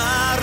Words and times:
estar 0.00 0.39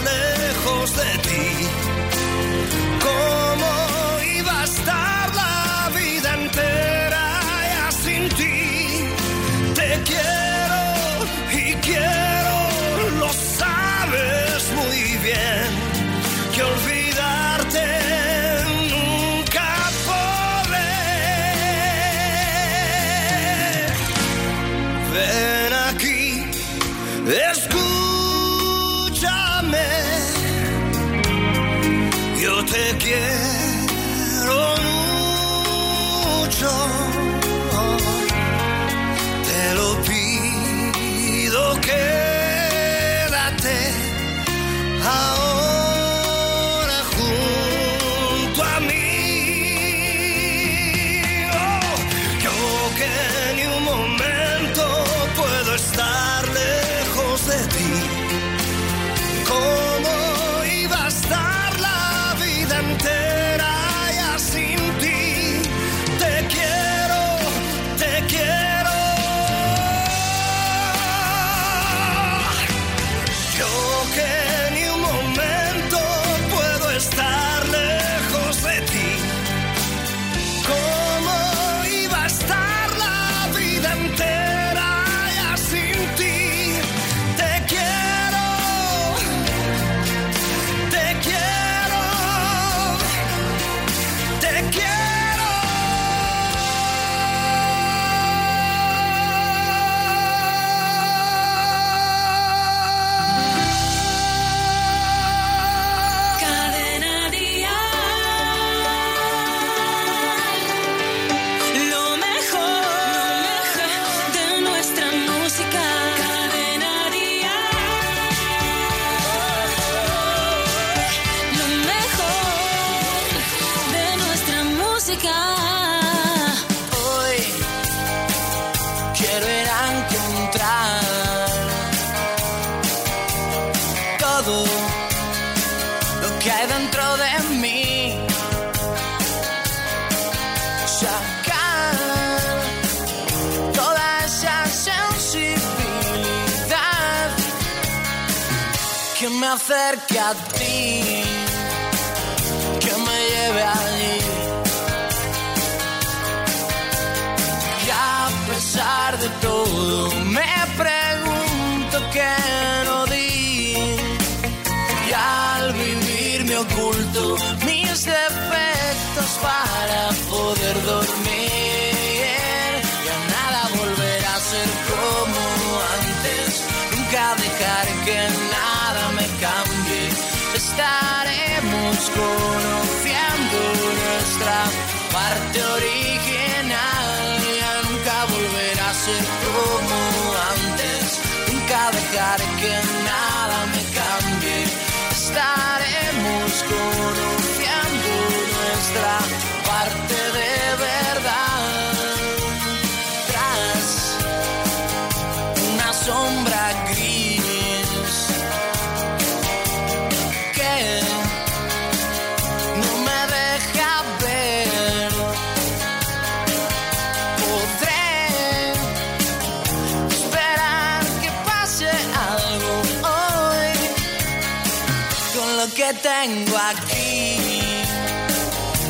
que 225.88 225.94
tengo 225.94 226.58
aquí 226.58 227.38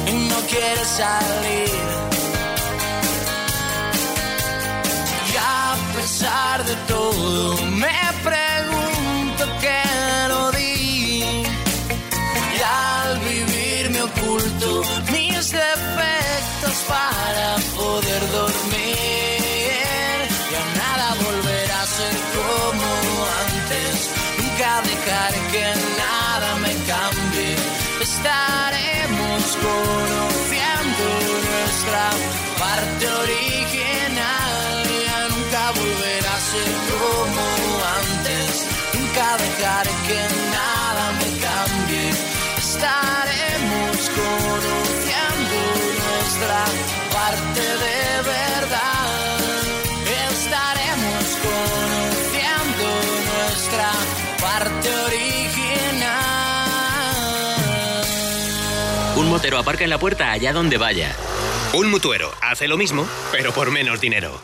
y 0.08 0.14
no 0.30 0.38
quiere 0.52 0.84
salir. 0.86 1.70
Y 5.32 5.38
a 5.38 5.76
pesar 5.96 6.66
de 6.66 6.76
todo, 6.88 7.62
me 7.84 8.00
pregunto 8.24 9.44
qué 9.62 9.84
lo 10.30 10.52
di. 10.52 11.24
Y 12.56 12.62
al 12.64 13.20
vivir 13.20 13.90
me 13.92 14.02
oculto 14.02 14.84
mis 15.12 15.52
defectos 15.52 16.76
para 16.88 17.58
poder 17.76 18.32
dormir. 18.32 18.77
Motero 59.38 59.60
aparca 59.60 59.84
en 59.84 59.92
la 59.92 60.00
puerta 60.00 60.32
allá 60.32 60.52
donde 60.52 60.80
vaya. 60.80 61.16
Un 61.72 61.92
mutuero 61.92 62.32
hace 62.42 62.68
lo 62.68 62.76
mismo, 62.76 63.08
pero 63.32 63.54
por 63.54 63.70
menos 63.70 64.02
dinero. 64.02 64.42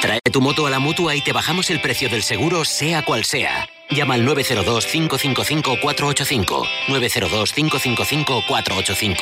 Trae 0.00 0.18
tu 0.32 0.40
moto 0.40 0.66
a 0.66 0.70
la 0.70 0.80
mutua 0.80 1.14
y 1.14 1.20
te 1.20 1.32
bajamos 1.32 1.70
el 1.70 1.80
precio 1.80 2.08
del 2.08 2.24
seguro, 2.24 2.64
sea 2.64 3.04
cual 3.04 3.24
sea. 3.24 3.68
Llama 3.88 4.14
al 4.14 4.26
902-555-485. 4.26 6.66
902-555-485. 6.88 9.16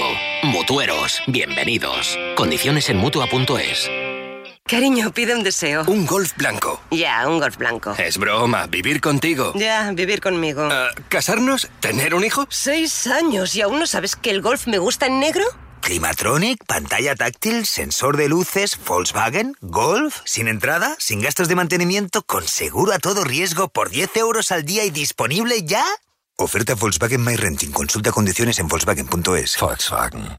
Mutueros, 0.44 1.20
bienvenidos. 1.26 2.18
Condiciones 2.34 2.88
en 2.88 2.96
mutua.es. 2.96 3.90
Cariño, 4.66 5.12
pide 5.12 5.34
un 5.34 5.42
deseo. 5.42 5.84
Un 5.86 6.06
golf 6.06 6.34
blanco. 6.38 6.80
Ya, 6.90 7.28
un 7.28 7.38
golf 7.38 7.58
blanco. 7.58 7.94
Es 7.98 8.16
broma, 8.16 8.66
vivir 8.66 9.02
contigo. 9.02 9.52
Ya, 9.54 9.92
vivir 9.92 10.22
conmigo. 10.22 10.66
Ah, 10.70 10.88
¿Casarnos? 11.10 11.68
¿Tener 11.80 12.14
un 12.14 12.24
hijo? 12.24 12.46
Seis 12.48 13.06
años 13.06 13.54
y 13.56 13.60
aún 13.60 13.78
no 13.78 13.86
sabes 13.86 14.16
que 14.16 14.30
el 14.30 14.40
golf 14.40 14.66
me 14.66 14.78
gusta 14.78 15.04
en 15.04 15.20
negro. 15.20 15.44
Climatronic, 15.82 16.64
pantalla 16.64 17.14
táctil, 17.14 17.66
sensor 17.66 18.16
de 18.16 18.30
luces, 18.30 18.78
Volkswagen, 18.86 19.54
Golf, 19.60 20.20
sin 20.24 20.48
entrada, 20.48 20.96
sin 20.98 21.20
gastos 21.20 21.48
de 21.48 21.56
mantenimiento, 21.56 22.22
con 22.22 22.48
seguro 22.48 22.94
a 22.94 22.98
todo 22.98 23.22
riesgo 23.22 23.68
por 23.68 23.90
10 23.90 24.16
euros 24.16 24.50
al 24.50 24.64
día 24.64 24.86
y 24.86 24.90
disponible 24.90 25.62
ya. 25.64 25.84
Oferta 26.36 26.74
Volkswagen 26.74 27.22
My 27.22 27.36
Renting. 27.36 27.70
Consulta 27.70 28.12
condiciones 28.12 28.58
en 28.58 28.68
Volkswagen.es. 28.68 29.58
Volkswagen. 29.60 30.38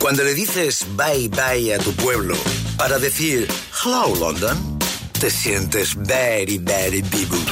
Cuando 0.00 0.24
le 0.24 0.32
dices 0.32 0.86
bye 0.96 1.28
bye 1.28 1.74
a 1.74 1.78
tu 1.78 1.92
pueblo 1.92 2.34
para 2.78 2.98
decir 2.98 3.46
hello 3.84 4.14
London, 4.18 4.78
te 5.20 5.30
sientes 5.30 5.94
very, 5.94 6.56
very 6.56 7.02
vivus. 7.02 7.44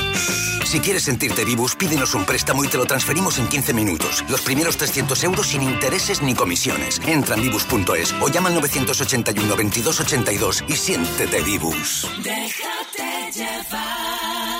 Si 0.64 0.80
quieres 0.80 1.04
sentirte 1.04 1.44
vivus, 1.44 1.76
pídenos 1.76 2.14
un 2.14 2.24
préstamo 2.24 2.64
y 2.64 2.68
te 2.68 2.78
lo 2.78 2.86
transferimos 2.86 3.38
en 3.38 3.48
15 3.48 3.74
minutos. 3.74 4.24
Los 4.30 4.40
primeros 4.40 4.78
300 4.78 5.24
euros 5.24 5.46
sin 5.46 5.62
intereses 5.62 6.22
ni 6.22 6.34
comisiones. 6.34 7.00
Entra 7.06 7.36
en 7.36 7.42
vivus.es 7.42 8.14
o 8.20 8.28
llama 8.28 8.48
al 8.48 8.54
981 8.54 9.56
22 9.56 10.00
82 10.00 10.64
y 10.68 10.72
siéntete 10.72 11.42
vivus. 11.42 12.06
Déjate 12.22 13.30
llevar. 13.32 14.57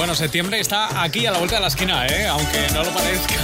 Bueno, 0.00 0.14
septiembre 0.14 0.58
está 0.58 1.02
aquí 1.02 1.26
a 1.26 1.30
la 1.30 1.36
vuelta 1.36 1.56
de 1.56 1.60
la 1.60 1.66
esquina, 1.66 2.06
¿eh? 2.06 2.26
aunque 2.26 2.68
no 2.72 2.82
lo 2.82 2.90
parezca. 2.90 3.34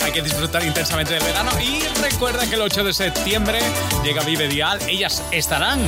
Hay 0.04 0.12
que 0.12 0.22
disfrutar 0.22 0.64
intensamente 0.64 1.14
del 1.14 1.24
verano. 1.24 1.50
Y 1.60 1.80
recuerda 2.00 2.46
que 2.46 2.54
el 2.54 2.60
8 2.60 2.84
de 2.84 2.94
septiembre 2.94 3.58
llega 4.04 4.22
Vive 4.22 4.46
Dial. 4.46 4.78
Ellas 4.86 5.24
estarán 5.32 5.80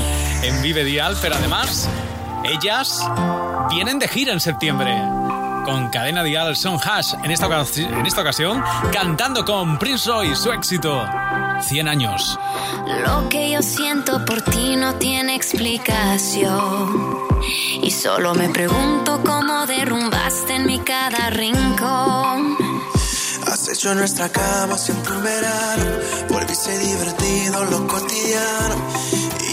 en 0.43 0.61
Vive 0.63 0.83
Dial, 0.83 1.17
pero 1.23 1.37
además, 1.37 1.89
ellas 2.43 3.09
vienen 3.71 4.01
de 4.01 4.09
gira 4.09 4.33
en 4.33 4.41
septiembre. 4.41 4.93
Con 5.65 5.89
Cadena 5.91 6.25
Dial 6.25 6.57
Son 6.57 6.77
Hash 6.85 7.15
en 7.23 7.31
esta, 7.31 7.47
en 7.47 8.05
esta 8.05 8.23
ocasión, 8.23 8.65
cantando 8.93 9.45
con 9.45 9.79
Prince 9.79 10.11
Roy 10.11 10.35
su 10.35 10.51
éxito 10.51 11.09
100 11.61 11.87
años. 11.87 12.37
Lo 13.07 13.29
que 13.29 13.53
yo 13.53 13.63
siento 13.63 14.25
por 14.25 14.43
ti 14.43 14.75
no 14.75 14.97
tiene 14.97 15.37
explicación. 15.37 17.15
Y 17.83 17.91
solo 17.91 18.35
me 18.35 18.49
pregunto 18.49 19.21
cómo 19.25 19.44
derrumbaste 19.67 20.57
en 20.57 20.67
mi 20.67 20.79
cada 20.81 21.31
rincón. 21.31 22.57
Has 23.47 23.69
hecho 23.69 23.95
nuestra 23.95 24.29
cama 24.29 24.77
siempre 24.77 25.17
un 25.17 25.23
verano. 25.23 25.85
Volviste 26.29 26.79
divertido 26.79 27.65
lo 27.65 27.87
cotidiano. 27.87 28.77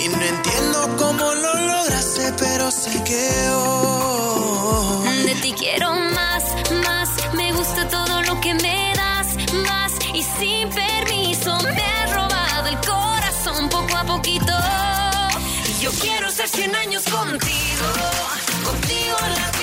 Y 0.04 0.10
no 0.10 0.22
entiendo 0.22 0.98
cómo 0.98 1.34
lo 1.34 1.54
lograste, 1.56 2.34
pero 2.40 2.72
sé 2.72 3.04
que 3.04 3.50
hoy. 3.52 5.24
De 5.24 5.36
ti 5.36 5.54
quiero 5.58 5.94
más, 5.94 6.44
más. 6.86 7.10
Me 7.34 7.54
gusta 7.54 7.88
todo 7.88 8.22
lo 8.24 8.40
que 8.42 8.54
me 8.56 8.94
das, 8.96 9.28
más. 9.70 9.94
Y 10.14 10.24
sin 10.24 10.70
permiso 10.70 11.58
me 11.64 11.84
has 11.84 12.14
robado 12.14 12.68
el 12.68 12.78
corazón 12.78 13.70
poco 13.70 13.98
a 13.98 14.04
poquito. 14.04 14.54
Y 15.70 15.84
yo 15.84 15.92
quiero 16.02 16.30
ser 16.32 16.50
100 16.50 16.76
años 16.76 17.04
contigo. 17.04 17.88
Contigo 18.66 19.18
la 19.36 19.61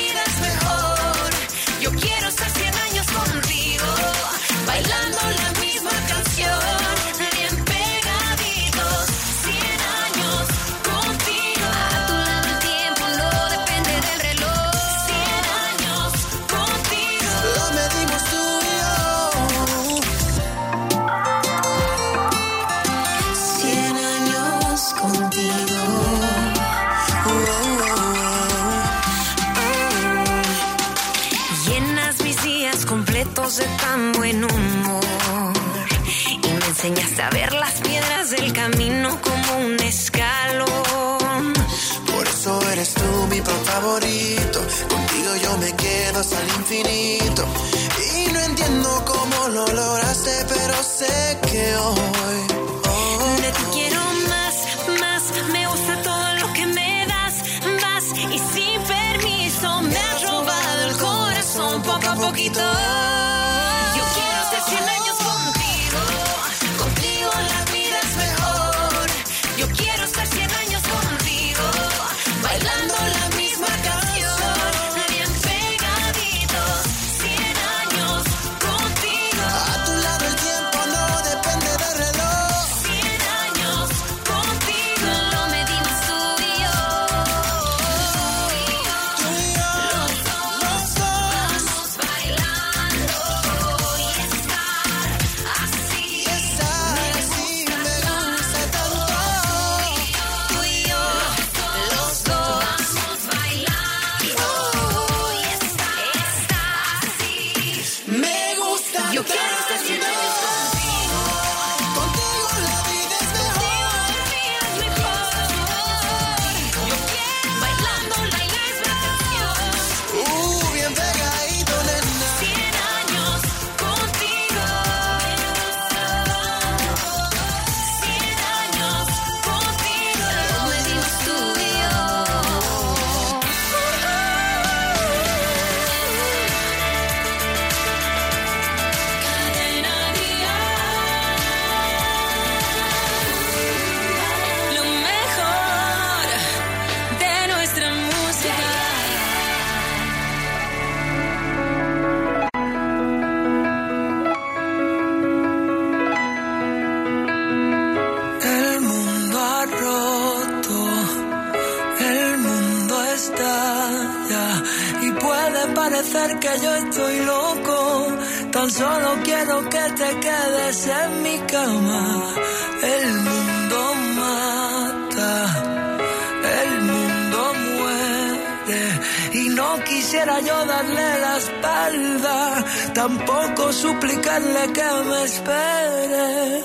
buscarle 184.29 184.73
que 184.73 184.91
me 185.09 185.25
espere. 185.25 186.63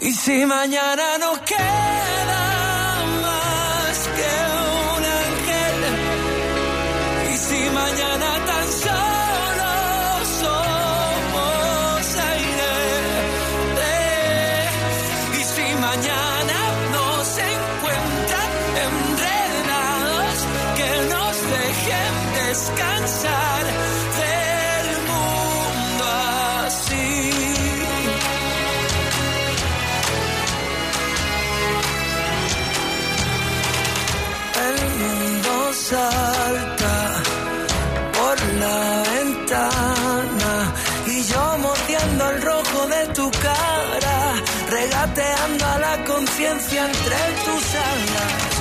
Y 0.00 0.12
si 0.12 0.46
mañana 0.46 1.18
no 1.18 1.32
queda. 1.44 2.31
entre 46.60 47.16
tus 47.46 47.64
alas. 47.74 48.52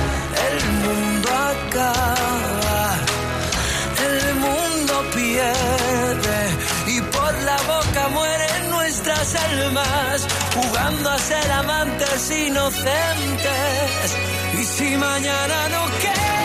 El 0.47 0.57
mundo 0.85 1.29
acaba, 1.29 2.95
el 4.07 4.35
mundo 4.35 4.93
pierde 5.13 6.41
y 6.87 7.01
por 7.01 7.33
la 7.43 7.57
boca 7.73 8.07
mueren 8.09 8.69
nuestras 8.69 9.35
almas 9.35 10.25
jugando 10.55 11.09
a 11.09 11.17
ser 11.19 11.51
amantes 11.51 12.31
inocentes. 12.31 14.17
Y 14.57 14.63
si 14.63 14.95
mañana 14.95 15.69
no 15.69 15.85
queda 15.99 16.40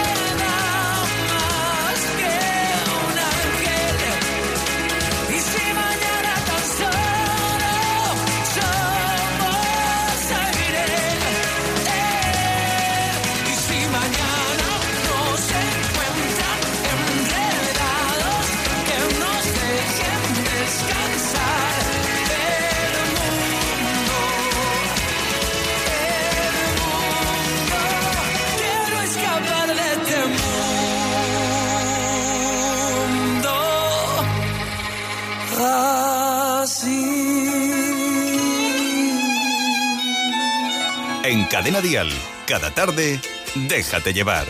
Cadena 41.49 41.81
Dial. 41.81 42.09
Cada 42.47 42.71
tarde, 42.71 43.21
déjate 43.55 44.13
llevar. 44.13 44.47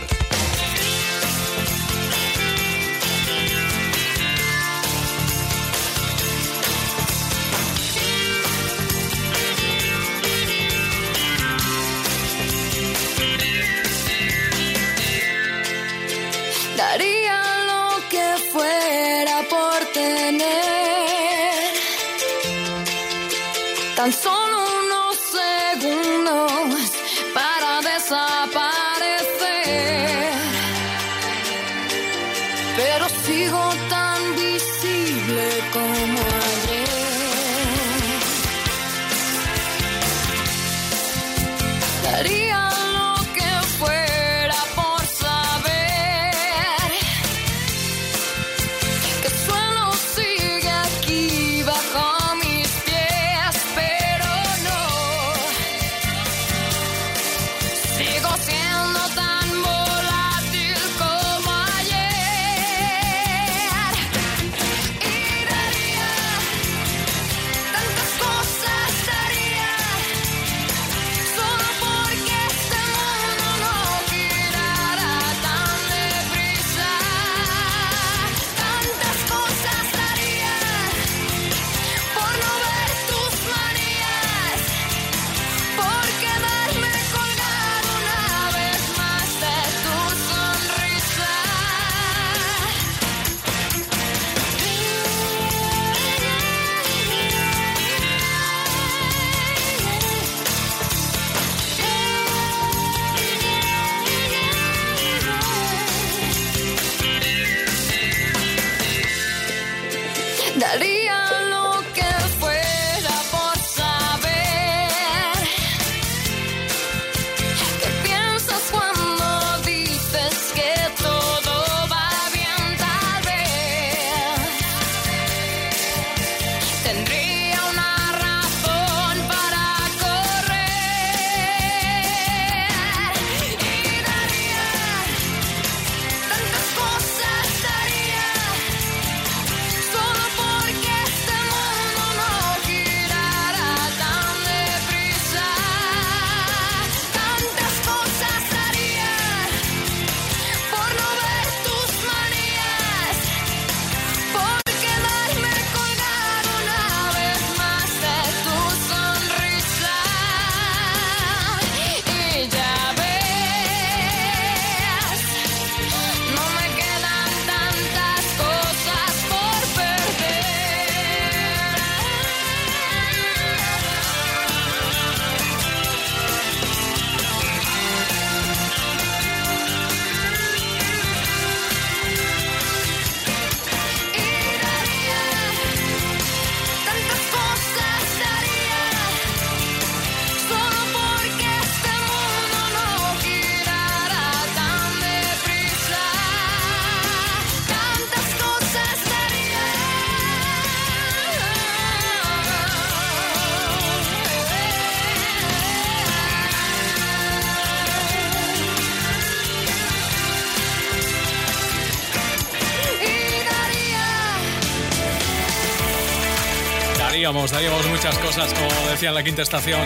Cosas, 218.26 218.52
como 218.54 218.90
decía 218.90 219.10
en 219.10 219.14
la 219.14 219.22
quinta 219.22 219.42
estación. 219.42 219.80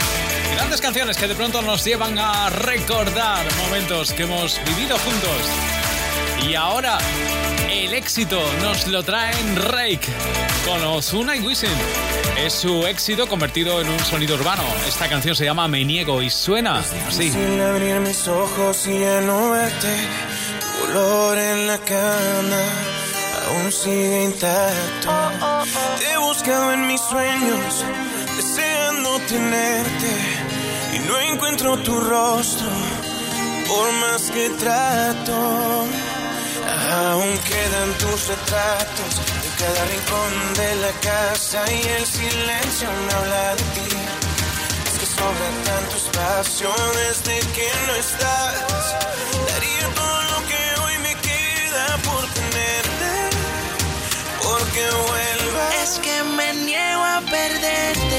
Grandes 0.55 0.81
canciones 0.81 1.17
que 1.19 1.29
de 1.29 1.35
pronto 1.35 1.61
nos 1.61 1.85
llevan 1.85 2.19
a 2.19 2.49
recordar 2.49 3.47
momentos 3.65 4.13
que 4.15 4.23
hemos 4.23 4.59
vivido 4.65 4.97
juntos. 4.99 6.49
Y 6.49 6.55
ahora 6.55 6.97
el 7.71 7.93
éxito 7.93 8.41
nos 8.63 8.87
lo 8.87 9.03
traen 9.03 9.57
Rake 9.57 10.09
con 10.65 10.83
Ozuna 10.85 11.37
y 11.37 11.41
Wisin. 11.41 11.69
Es 12.39 12.55
su 12.55 12.87
éxito 12.87 13.27
convertido 13.29 13.83
en 13.83 13.91
un 13.91 13.99
sonido 14.01 14.37
urbano. 14.37 14.63
Esta 14.89 15.07
canción 15.07 15.37
se 15.37 15.45
llama 15.45 15.69
Me 15.69 15.85
Niego 15.85 16.23
y 16.23 16.31
suena 16.31 16.79
así. 17.09 17.31
Sin 17.31 17.61
abrir 17.61 18.01
mis 18.01 18.27
ojos 18.27 18.87
y 18.87 19.01
ya 19.01 19.21
no 19.21 19.51
verte, 19.51 19.97
tu 20.61 20.93
olor 20.93 21.37
en 21.37 21.67
la 21.67 21.79
cama 21.79 22.91
aún 23.51 23.73
sigue 23.73 24.25
intacto. 24.25 25.11
Te 25.99 26.13
he 26.13 26.19
buscado 26.19 26.73
en 26.73 26.87
mis 26.87 27.01
sueños, 27.01 27.85
deseando 28.41 29.19
tenerte, 29.29 30.13
y 30.95 30.99
no 31.01 31.21
encuentro 31.21 31.77
tu 31.83 32.01
rostro, 32.01 32.71
por 33.69 33.93
más 34.03 34.31
que 34.31 34.49
trato. 34.51 35.87
Aún 36.93 37.39
quedan 37.51 37.91
tus 37.99 38.29
retratos 38.29 39.13
en 39.45 39.53
cada 39.61 39.83
rincón 39.93 40.33
de 40.57 40.75
la 40.77 40.93
casa 41.11 41.61
y 41.71 41.83
el 41.99 42.07
silencio 42.07 42.89
me 43.05 43.13
habla 43.19 43.55
de 43.57 43.65
ti. 43.77 43.97
Es 44.89 44.99
que 45.01 45.07
sobra 45.17 45.49
tanto 45.69 45.97
espacio 46.05 46.69
desde 47.03 47.35
que 47.57 47.69
no 47.87 47.95
estás. 47.95 48.85
Daría 49.53 49.87
todo 50.01 50.23
lo 50.33 50.39
que 50.51 50.63
hoy 50.83 50.97
me 51.07 51.15
queda 51.29 51.87
por 52.09 52.23
tenerte, 52.41 53.13
porque 54.43 54.85
vuelvas. 55.09 55.75
Es 55.85 55.99
que 55.99 56.17
me 56.37 56.55
niego 56.55 57.05
a 57.17 57.21
perderte, 57.21 58.10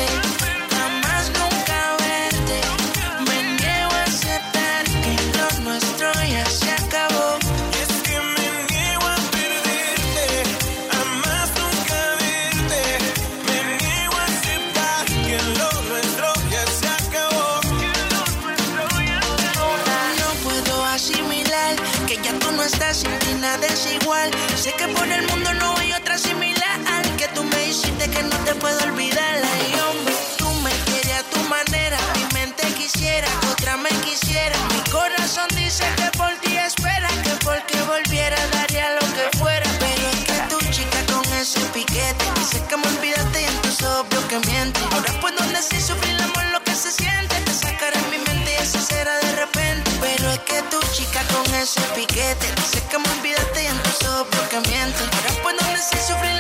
puedo 55.92 56.04
decir 56.04 56.16
sufrir 56.16 56.31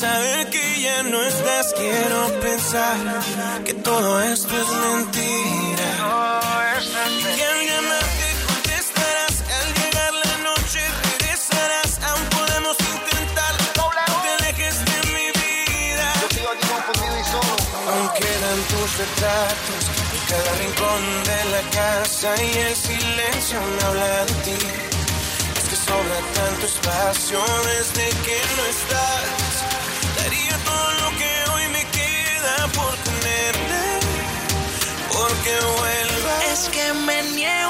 saber 0.00 0.48
que 0.48 0.80
ya 0.80 1.02
no 1.02 1.20
estás. 1.22 1.74
Quiero 1.74 2.20
pensar 2.40 2.96
que 3.66 3.74
todo 3.74 4.10
esto 4.22 4.52
es 4.62 4.68
mentira. 4.86 5.88
Y 7.36 7.40
al 7.50 7.58
llamarte 7.68 8.26
contestarás. 8.48 9.36
Al 9.58 9.68
llegar 9.78 10.12
la 10.24 10.36
noche 10.48 10.80
regresarás. 11.04 11.90
Aún 12.08 12.26
podemos 12.38 12.76
intentar. 12.94 13.52
No 13.76 13.86
te 14.22 14.30
alejes 14.38 14.76
de 14.90 14.98
mi 15.16 15.26
vida. 15.42 16.06
Yo 16.22 16.28
sigo 16.34 16.50
aquí 16.54 16.66
confundido 16.74 17.16
y 17.22 17.26
solo. 17.34 17.54
Aún 17.90 18.08
quedan 18.20 18.58
tus 18.72 18.88
retratos. 19.02 19.82
En 20.16 20.22
cada 20.32 20.50
rincón 20.62 21.02
de 21.30 21.40
la 21.54 21.62
casa. 21.80 22.28
Y 22.48 22.52
el 22.68 22.76
silencio 22.88 23.58
me 23.74 23.82
habla 23.86 24.24
de 24.24 24.34
ti. 24.46 24.58
Es 25.58 25.64
que 25.68 25.76
sobra 25.76 26.18
tanto 26.38 26.64
espacio 26.74 27.38
desde 27.68 28.04
que 28.24 28.38
no 28.56 28.62
estás. 28.76 29.79
Vuelvas. 35.78 36.44
Es 36.52 36.68
que 36.68 36.92
me 36.92 37.22
niego 37.34 37.69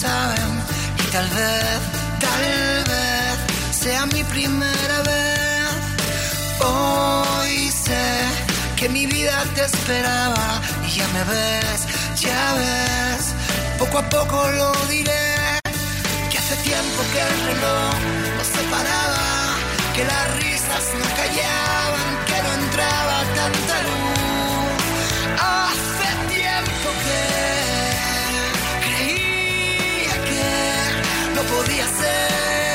y 0.00 1.10
tal 1.10 1.28
vez, 1.30 1.80
tal 2.20 2.84
vez 2.84 3.36
sea 3.72 4.06
mi 4.06 4.22
primera 4.22 5.02
vez. 5.02 5.74
Hoy 6.60 7.68
sé 7.68 8.06
que 8.76 8.88
mi 8.88 9.06
vida 9.06 9.42
te 9.56 9.64
esperaba 9.64 10.60
y 10.86 10.90
ya 10.90 11.08
me 11.08 11.24
ves, 11.24 11.80
ya 12.14 12.54
ves, 12.54 13.34
poco 13.76 13.98
a 13.98 14.08
poco 14.08 14.48
lo 14.52 14.72
diré. 14.86 15.58
Que 16.30 16.38
hace 16.38 16.56
tiempo 16.62 17.02
que 17.12 17.20
el 17.20 17.46
reloj 17.48 17.94
nos 18.36 18.46
separaba, 18.46 19.56
que 19.96 20.04
las 20.04 20.36
risas 20.36 20.84
no 20.94 21.06
callaban, 21.16 21.77
podía 31.58 31.88
ser. 31.88 32.67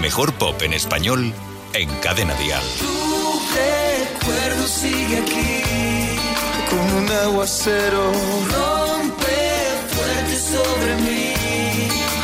Mejor 0.00 0.32
pop 0.34 0.60
en 0.62 0.72
español 0.72 1.32
en 1.74 1.88
Cadena 2.00 2.34
Dial. 2.34 2.62
Tu 2.78 3.40
recuerdo 3.56 4.66
sigue 4.66 5.18
aquí 5.18 5.62
como 6.70 6.98
un 6.98 7.10
aguacero. 7.10 8.12
Rompe 8.56 9.40
fuerte 9.94 10.36
sobre 10.52 10.94
mí. 10.96 11.34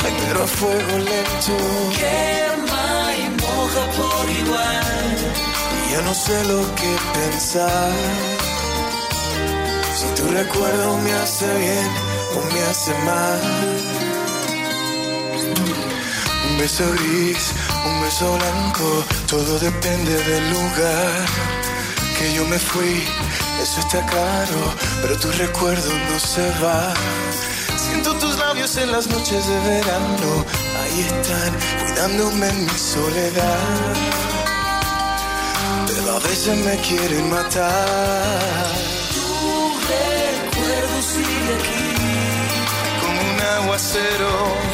Ay, 0.04 0.14
pero 0.26 0.44
a 0.44 0.46
fuego 0.46 0.98
lento. 0.98 1.56
Quema 1.98 3.12
y 3.16 3.24
moja 3.42 3.84
por 3.98 4.30
igual. 4.30 5.16
Y 5.86 5.92
ya 5.92 6.02
no 6.02 6.14
sé 6.14 6.44
lo 6.44 6.74
que 6.74 6.96
pensar. 7.18 7.92
Si 9.96 10.22
tu 10.22 10.28
recuerdo 10.28 10.98
me 10.98 11.12
hace 11.12 11.46
bien 11.58 11.90
o 12.36 12.54
me 12.54 12.60
hace 12.70 12.92
mal. 13.04 13.40
Un 16.50 16.58
beso 16.58 16.84
gris, 16.92 17.52
un 17.84 18.00
beso 18.02 18.36
blanco, 18.36 19.04
todo 19.28 19.58
depende 19.58 20.12
del 20.24 20.50
lugar 20.50 21.26
que 22.18 22.34
yo 22.34 22.44
me 22.46 22.58
fui. 22.58 23.04
Eso 23.62 23.80
está 23.80 24.04
caro, 24.06 24.74
pero 25.02 25.18
tu 25.18 25.30
recuerdo 25.32 25.90
no 26.10 26.18
se 26.18 26.48
va. 26.62 26.94
Siento 27.76 28.14
tus 28.14 28.38
labios 28.38 28.76
en 28.76 28.92
las 28.92 29.06
noches 29.06 29.46
de 29.46 29.58
verano, 29.60 30.44
ahí 30.80 31.00
están, 31.00 31.52
cuidándome 31.84 32.48
en 32.48 32.64
mi 32.64 32.78
soledad. 32.78 33.94
Pero 35.86 36.16
a 36.16 36.18
veces 36.20 36.56
me 36.58 36.76
quieren 36.78 37.30
matar. 37.30 38.66
Tu 39.14 39.26
recuerdo 39.94 41.02
sigue 41.12 41.54
aquí 41.58 41.86
como 43.00 43.20
un 43.20 43.40
aguacero. 43.58 44.73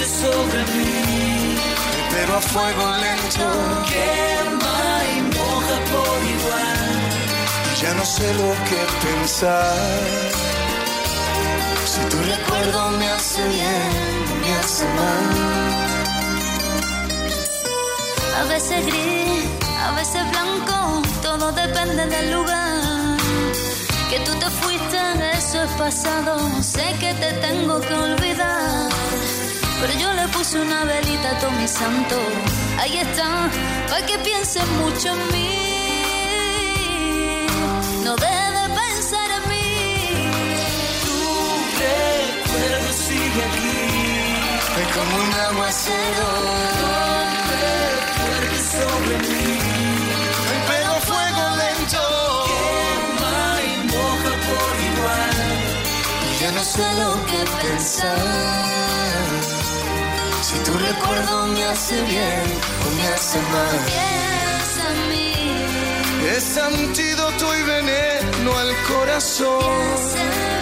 Sobre 0.00 0.62
mí, 0.64 1.56
pero 2.10 2.36
a 2.36 2.40
fuego 2.40 2.90
lento. 3.04 3.46
Quema 3.90 4.80
y 5.12 5.20
moja 5.36 5.76
por 5.92 6.18
igual. 6.36 6.90
Ya 7.82 7.94
no 7.94 8.04
sé 8.04 8.32
lo 8.34 8.50
que 8.68 8.80
pensar. 9.04 9.76
Si 11.84 12.00
tu 12.08 12.16
recuerdo 12.22 12.90
me 12.92 13.08
hace 13.10 13.46
bien, 13.46 13.90
me 14.40 14.54
hace 14.54 14.84
mal. 14.84 15.70
A 18.40 18.44
veces 18.44 18.86
gris, 18.86 19.44
a 19.86 19.92
veces 19.92 20.22
blanco, 20.30 21.02
todo 21.22 21.52
depende 21.52 22.06
del 22.06 22.32
lugar. 22.32 23.18
Que 24.08 24.18
tú 24.20 24.32
te 24.38 24.46
fuiste, 24.46 24.98
eso 25.34 25.62
es 25.62 25.70
pasado. 25.72 26.38
Sé 26.62 26.96
que 26.98 27.12
te 27.14 27.32
tengo 27.34 27.80
que 27.80 27.94
olvidar. 27.94 29.09
Pero 29.80 29.92
yo 29.98 30.12
le 30.12 30.28
puse 30.28 30.60
una 30.60 30.84
velita 30.84 31.30
a 31.30 31.38
todo 31.38 31.50
mi 31.52 31.66
santo. 31.66 32.16
Ahí 32.78 32.98
está, 32.98 33.50
para 33.88 34.04
que 34.04 34.18
pienses 34.18 34.66
mucho 34.82 35.08
en 35.08 35.32
mí. 35.32 35.56
No 38.04 38.14
debe 38.16 38.62
pensar 38.82 39.28
en 39.38 39.48
mí. 39.48 39.70
Tu 41.04 41.18
recuerdo 41.80 42.92
sigue 42.92 43.42
aquí. 43.48 43.80
Es 44.80 44.88
como 44.96 45.14
un 45.24 45.32
aguacero. 45.48 46.26
Fuerte 48.16 48.58
sobre 48.74 49.14
mí. 49.28 49.48
Fuego 51.08 51.44
lento. 51.62 52.02
Quema 52.50 53.40
y 53.62 53.66
moja 53.92 54.32
por 54.46 54.72
igual. 54.90 55.38
Y 56.28 56.38
ya 56.42 56.50
no 56.52 56.62
sé 56.64 56.86
lo 57.00 57.10
que 57.26 57.40
pensar. 57.62 58.79
Si 60.50 60.58
tu 60.64 60.72
recuerdo 60.76 61.46
me 61.46 61.62
hace 61.62 62.02
bien 62.02 62.42
o 62.84 62.90
me 62.96 63.06
hace 63.06 63.38
mal. 63.52 63.78
Piensa 63.86 64.84
en 64.90 65.08
mí. 65.10 65.32
Es 66.36 66.58
antídoto 66.58 67.56
y 67.56 67.62
veneno 67.62 68.58
al 68.58 68.74
corazón. 68.88 70.59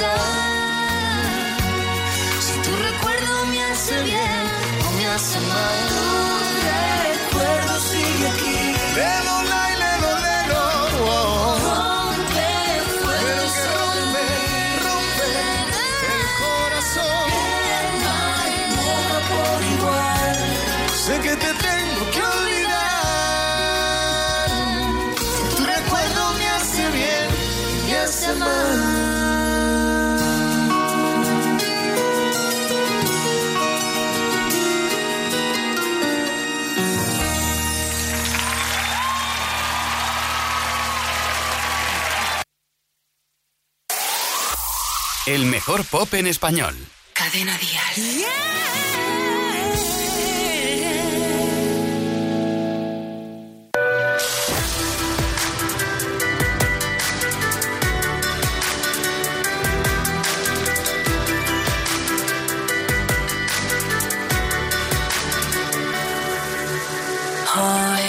Pensar. 0.00 0.39
El 45.30 45.44
mejor 45.44 45.84
pop 45.84 46.12
en 46.14 46.26
español. 46.26 46.74
Cadena 47.12 47.56
Dial. 47.56 48.26
Hoy 67.54 68.00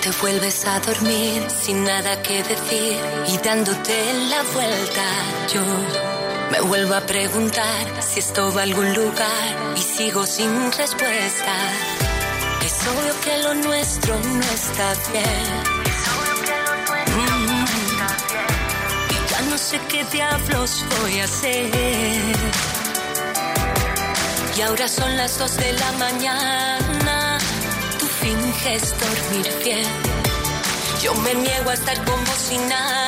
te 0.00 0.10
vuelves 0.20 0.64
a 0.64 0.78
dormir 0.78 1.42
sin 1.60 1.82
nada 1.82 2.22
que 2.22 2.44
decir 2.44 2.96
y 3.26 3.36
dándote 3.38 4.12
la 4.30 4.44
vuelta. 4.54 5.04
Yo 5.52 6.17
me 6.50 6.60
vuelvo 6.60 6.94
a 6.94 7.00
preguntar 7.00 8.02
si 8.02 8.20
esto 8.20 8.52
va 8.54 8.60
a 8.60 8.64
algún 8.64 8.94
lugar 8.94 9.74
y 9.76 9.80
sigo 9.80 10.26
sin 10.26 10.72
respuesta. 10.72 11.54
Es 12.64 12.74
obvio 12.86 13.20
que 13.22 13.38
lo 13.38 13.54
nuestro 13.54 14.18
no 14.18 14.40
está 14.40 14.94
bien. 15.12 15.78
Mm. 17.16 17.66
Y 19.10 19.30
ya 19.30 19.40
no 19.50 19.58
sé 19.58 19.80
qué 19.88 20.04
diablos 20.04 20.84
voy 21.00 21.20
a 21.20 21.24
hacer. 21.24 21.70
Y 24.56 24.60
ahora 24.62 24.88
son 24.88 25.16
las 25.16 25.38
dos 25.38 25.56
de 25.56 25.72
la 25.72 25.92
mañana. 25.92 27.38
Tú 27.98 28.06
finges 28.06 28.94
dormir 28.98 29.52
bien. 29.64 29.86
Yo 31.02 31.14
me 31.14 31.34
niego 31.34 31.70
a 31.70 31.74
estar 31.74 32.04
como 32.04 32.26
si 32.34 32.58
nada. 32.58 33.07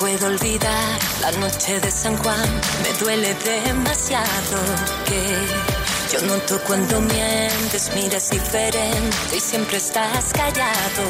Puedo 0.00 0.26
olvidar 0.28 0.98
la 1.20 1.30
noche 1.32 1.78
de 1.78 1.90
San 1.90 2.16
Juan. 2.16 2.48
Me 2.82 2.92
duele 2.98 3.34
demasiado 3.34 4.58
que 5.04 5.20
yo 6.10 6.22
noto 6.26 6.58
cuando 6.66 7.00
mientes, 7.02 7.92
miras 7.94 8.30
diferente 8.30 9.36
y 9.36 9.40
siempre 9.40 9.76
estás 9.76 10.32
callado. 10.32 11.04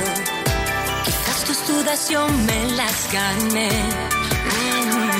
Quizás 1.04 1.44
tus 1.46 1.68
dudas 1.68 2.08
yo 2.10 2.26
me 2.28 2.70
las 2.72 3.12
gané. 3.12 3.70
Mm. 4.56 5.10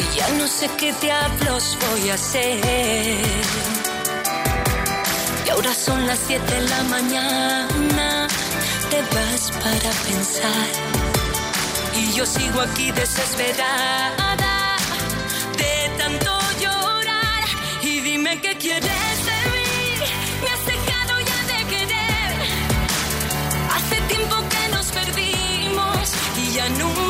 Y 0.00 0.16
ya 0.16 0.28
no 0.38 0.46
sé 0.46 0.70
qué 0.78 0.92
diablos 1.02 1.76
voy 1.90 2.10
a 2.10 2.14
hacer. 2.14 3.18
Y 5.44 5.50
ahora 5.50 5.74
son 5.74 6.06
las 6.06 6.20
7 6.28 6.54
de 6.54 6.68
la 6.68 6.82
mañana. 6.84 8.28
Te 8.88 9.02
vas 9.14 9.50
para 9.62 9.90
pensar. 10.06 11.03
Y 11.96 12.12
yo 12.12 12.26
sigo 12.26 12.60
aquí 12.60 12.90
desesperada 12.92 14.76
de 15.56 15.90
tanto 15.98 16.30
llorar. 16.60 17.44
Y 17.82 18.00
dime 18.00 18.40
qué 18.40 18.56
quieres 18.56 19.16
de 19.30 19.38
mí. 19.54 19.72
Me 20.42 20.50
has 20.54 20.66
dejado 20.66 21.20
ya 21.30 21.40
de 21.52 21.64
querer. 21.72 22.30
Hace 23.76 24.00
tiempo 24.12 24.36
que 24.52 24.68
nos 24.74 24.86
perdimos 24.86 26.12
y 26.42 26.52
ya 26.54 26.68
nunca 26.70 27.03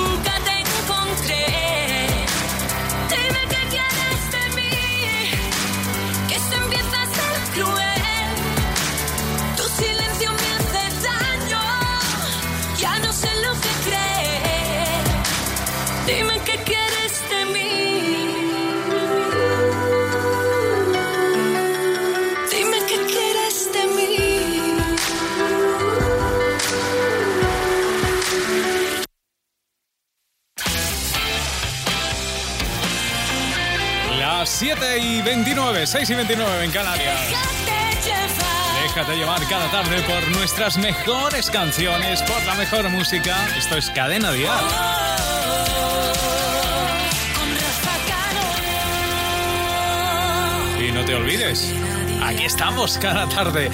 7 34.54 34.98
y 35.00 35.20
29, 35.20 35.84
6 35.84 36.10
y 36.10 36.14
29 36.14 36.64
en 36.64 36.70
Canarias. 36.70 37.18
Déjate 38.84 39.16
llevar 39.16 39.44
cada 39.48 39.68
tarde 39.72 40.00
por 40.02 40.28
nuestras 40.30 40.76
mejores 40.76 41.50
canciones, 41.50 42.22
por 42.22 42.40
la 42.44 42.54
mejor 42.54 42.88
música. 42.88 43.36
Esto 43.58 43.76
es 43.76 43.90
Cadena 43.90 44.30
Dial. 44.30 44.64
Y 50.86 50.92
no 50.92 51.04
te 51.04 51.16
olvides, 51.16 51.74
aquí 52.22 52.44
estamos 52.44 52.96
cada 52.98 53.28
tarde. 53.28 53.72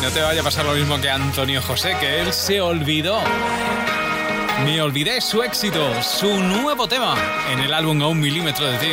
No 0.00 0.10
te 0.10 0.20
vaya 0.20 0.42
a 0.42 0.44
pasar 0.44 0.64
lo 0.64 0.74
mismo 0.74 1.00
que 1.00 1.10
Antonio 1.10 1.60
José, 1.60 1.96
que 1.98 2.20
él 2.20 2.32
se 2.32 2.60
olvidó. 2.60 3.20
Me 4.64 4.80
olvidé 4.80 5.20
su 5.22 5.42
éxito, 5.42 6.00
su 6.04 6.38
nuevo 6.40 6.86
tema 6.86 7.16
en 7.50 7.58
el 7.58 7.74
álbum 7.74 8.00
A 8.02 8.06
un 8.06 8.20
milímetro 8.20 8.70
de 8.70 8.78
ti. 8.78 8.92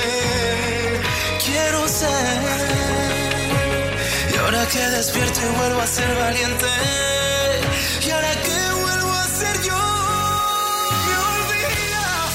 Quiero 1.45 1.87
ser. 1.87 2.41
Y 4.31 4.37
ahora 4.37 4.65
que 4.67 4.79
despierto 4.79 5.39
y 5.41 5.45
vuelvo 5.57 5.81
a 5.81 5.87
ser 5.87 6.15
valiente. 6.15 6.65
Y 8.05 8.09
ahora 8.11 8.31
que 8.45 8.71
vuelvo 8.81 9.11
a 9.11 9.25
ser 9.39 9.61
yo. 9.63 9.81
Me 11.07 11.15
olvidas, 11.33 12.31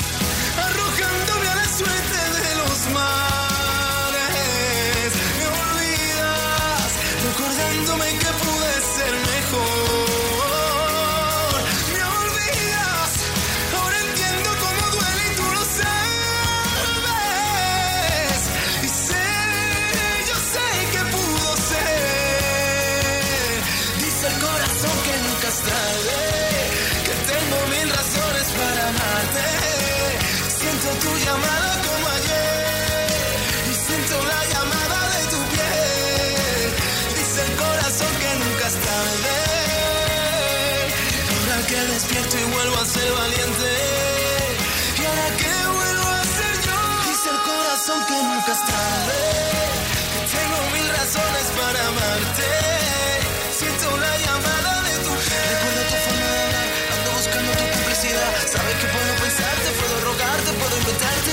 arrojándome 0.66 1.48
a 1.48 1.54
la 1.54 1.68
suerte 1.78 2.18
de 2.36 2.50
los 2.60 2.78
mares. 2.98 5.10
Me 5.38 5.46
olvidas, 5.62 6.88
recordándome 7.26 8.08
que 8.18 8.25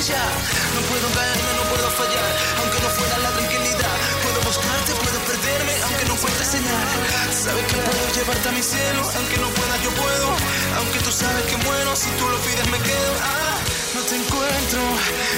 No 0.03 0.81
puedo 0.91 1.07
caerme, 1.15 1.51
no 1.55 1.63
puedo 1.71 1.89
fallar. 1.91 2.31
Aunque 2.59 2.77
no 2.83 2.89
fuera 2.89 3.17
la 3.19 3.31
tranquilidad. 3.31 3.95
Puedo 4.21 4.41
buscarte, 4.41 4.91
puedo 4.99 5.19
perderme, 5.23 5.73
aunque 5.81 6.03
no 6.03 6.13
encuentre 6.15 6.43
señal. 6.43 6.87
Sabes 7.31 7.63
que 7.71 7.77
puedo 7.77 8.03
llevarte 8.13 8.49
a 8.49 8.51
mi 8.51 8.61
cielo. 8.61 9.01
Aunque 9.15 9.37
no 9.37 9.47
pueda, 9.55 9.77
yo 9.81 9.91
puedo. 9.91 10.27
Aunque 10.75 10.99
tú 10.99 11.09
sabes 11.09 11.45
que 11.45 11.55
muero, 11.55 11.95
si 11.95 12.09
tú 12.19 12.27
lo 12.27 12.37
pides, 12.39 12.67
me 12.67 12.79
quedo. 12.79 13.13
Ah, 13.23 13.55
no 13.95 14.01
te 14.01 14.15
encuentro 14.17 14.81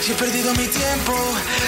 y 0.07 0.11
he 0.11 0.15
perdido 0.15 0.51
mi 0.55 0.65
tiempo. 0.65 1.13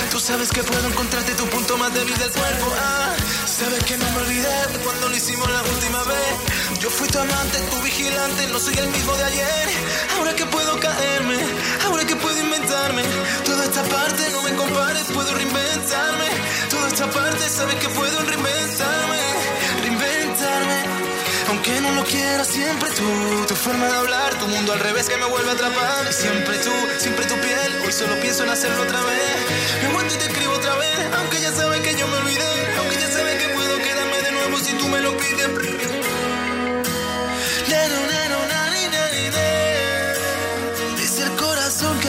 Tú 0.09 0.19
sabes 0.19 0.49
que 0.49 0.63
puedo 0.63 0.87
encontrarte 0.87 1.35
tu 1.35 1.45
punto 1.53 1.77
más 1.77 1.93
débil 1.93 2.17
del 2.17 2.31
cuerpo. 2.31 2.65
Ah, 2.81 3.13
sabes 3.45 3.83
que 3.83 3.95
no 3.95 4.09
me 4.09 4.17
olvidé 4.25 4.57
cuando 4.83 5.09
lo 5.09 5.15
hicimos 5.15 5.47
la 5.51 5.61
última 5.61 6.01
vez. 6.01 6.33
Yo 6.79 6.89
fui 6.89 7.07
tu 7.09 7.19
amante, 7.19 7.59
tu 7.69 7.79
vigilante, 7.83 8.47
no 8.47 8.57
soy 8.59 8.73
el 8.73 8.87
mismo 8.89 9.13
de 9.17 9.23
ayer. 9.23 9.69
Ahora 10.17 10.35
que 10.35 10.45
puedo 10.47 10.79
caerme, 10.79 11.37
ahora 11.85 12.05
que 12.05 12.15
puedo 12.15 12.37
Toda 13.43 13.63
esta 13.63 13.83
parte 13.83 14.29
no 14.31 14.41
me 14.43 14.53
compares, 14.53 15.03
puedo 15.11 15.33
reinventarme. 15.33 16.29
Toda 16.69 16.87
esta 16.87 17.09
parte 17.09 17.49
sabes 17.49 17.75
que 17.75 17.89
puedo 17.89 18.19
reinventarme, 18.21 19.21
reinventarme. 19.81 20.77
Aunque 21.49 21.81
no 21.81 21.91
lo 21.93 22.03
quiera, 22.03 22.43
siempre 22.45 22.89
tú, 22.91 23.45
tu 23.47 23.55
forma 23.55 23.87
de 23.87 23.97
hablar, 23.97 24.37
tu 24.39 24.47
mundo 24.47 24.73
al 24.73 24.79
revés 24.79 25.09
que 25.09 25.17
me 25.17 25.25
vuelve 25.25 25.49
a 25.49 25.53
atrapar. 25.53 26.13
Siempre 26.13 26.57
tú, 26.59 26.71
siempre 26.99 27.25
tu 27.25 27.35
piel, 27.35 27.81
hoy 27.83 27.91
solo 27.91 28.15
pienso 28.21 28.43
en 28.43 28.49
hacerlo 28.49 28.83
otra 28.83 29.01
vez. 29.01 29.37
Me 29.81 29.87
aguanto 29.89 30.13
y 30.13 30.17
te 30.17 30.25
escribo 30.25 30.53
otra 30.53 30.75
vez, 30.75 30.99
aunque 31.17 31.41
ya 31.41 31.46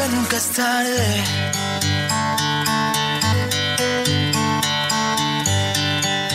nunca 0.09 0.37
es 0.37 0.49
tarde. 0.51 1.25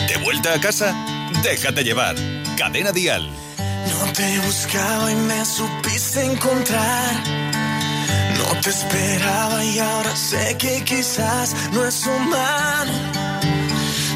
¿De 0.08 0.16
vuelta 0.18 0.54
a 0.54 0.60
casa? 0.60 0.94
Déjate 1.42 1.82
llevar. 1.84 2.16
Cadena 2.56 2.92
Dial. 2.92 3.28
No 3.90 4.12
te 4.12 4.38
buscaba 4.40 5.12
y 5.12 5.16
me 5.16 5.44
supiste 5.44 6.24
encontrar. 6.24 7.14
No 8.38 8.60
te 8.60 8.70
esperaba 8.70 9.64
y 9.64 9.78
ahora 9.78 10.16
sé 10.16 10.56
que 10.58 10.82
quizás 10.84 11.54
no 11.72 11.86
es 11.86 12.06
humano. 12.06 12.92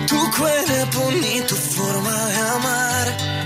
Tu 0.07 0.31
cuerpo 0.38 1.11
ni 1.21 1.40
tu 1.42 1.57
forma 1.57 2.27
de 2.27 2.38
amar. 2.57 3.38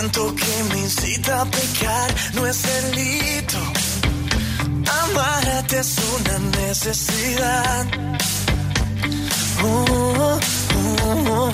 Pensamiento 0.00 0.34
que 0.34 0.74
me 0.74 0.80
incita 0.80 1.42
a 1.42 1.44
pecar. 1.44 2.14
No 2.34 2.46
es 2.46 2.62
delito. 2.62 3.58
Amarte 5.02 5.78
es 5.78 5.96
una 6.16 6.38
necesidad. 6.60 7.86
Oh, 9.62 10.38
oh, 10.74 11.30
oh. 11.30 11.50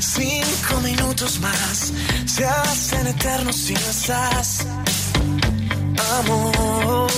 Cinco 0.00 0.80
minutos 0.82 1.38
más 1.40 1.92
se 2.26 2.44
hacen 2.44 3.06
eternos 3.06 3.56
si 3.56 3.74
estás. 3.74 4.66
Amor, 6.18 7.10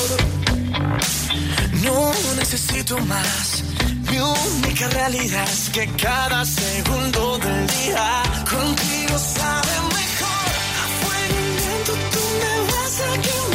no 1.83 2.13
necesito 2.37 2.99
más. 3.07 3.65
Mi 4.11 4.19
única 4.19 4.89
realidad 4.89 5.49
es 5.51 5.71
que 5.71 5.87
cada 5.97 6.45
segundo 6.45 7.39
del 7.39 7.67
día 7.67 8.23
contigo 8.51 9.19
sabe 9.19 9.95
mejor. 9.95 10.10
A 11.91 11.93
fuego 11.93 12.03
lento 12.03 12.11
tú 12.11 12.21
me 12.39 12.71
vas 12.71 13.01
a 13.01 13.21
quemar. 13.21 13.50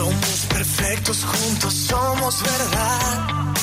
Somos 0.00 0.46
perfectos 0.48 1.26
juntos, 1.26 1.74
somos 1.74 2.42
verdad. 2.42 3.54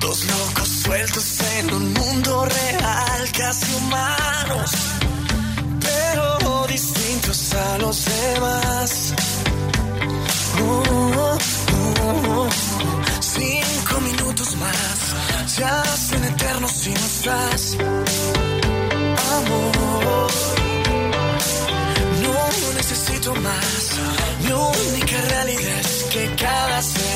Dos 0.00 0.24
locos 0.24 0.68
sueltos 0.68 1.40
en 1.56 1.72
un 1.72 1.92
mundo 1.92 2.46
real, 2.46 3.30
casi 3.30 3.72
humanos, 3.76 4.70
pero 5.78 6.66
distintos 6.66 7.54
a 7.54 7.78
los 7.78 8.04
demás. 8.04 9.14
Oh, 10.60 10.82
oh, 11.16 11.38
oh. 12.06 12.48
Cinco 13.20 14.00
minutos 14.00 14.56
más 14.56 15.48
se 15.48 15.64
hacen 15.64 16.24
eternos 16.24 16.72
si 16.72 16.90
no 16.90 16.96
estás. 16.96 17.76
Única 24.92 25.20
realidad 25.22 25.80
es 25.80 26.04
que 26.04 26.26
cada 26.36 26.82
segundo 26.82 27.11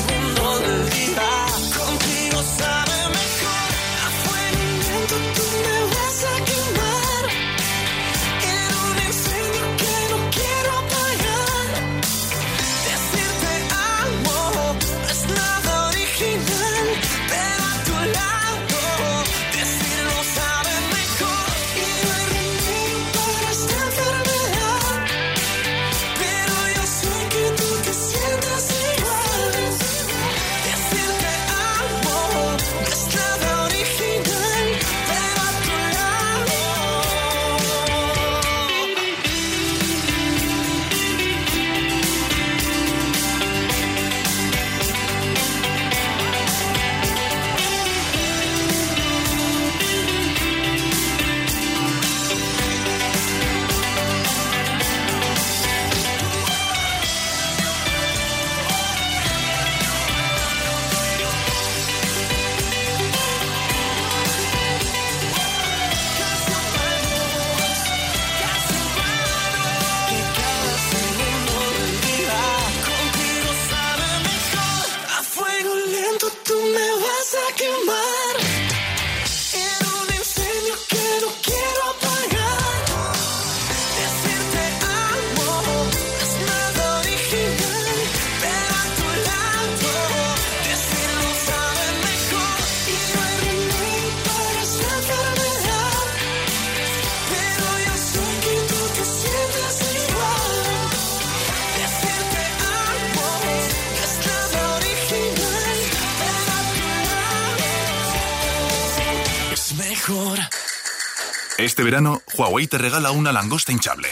Este 111.57 111.83
verano, 111.83 112.21
Huawei 112.35 112.67
te 112.67 112.77
regala 112.77 113.09
una 113.09 113.31
langosta 113.31 113.71
hinchable. 113.71 114.09